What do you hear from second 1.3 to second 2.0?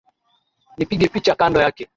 kando yake.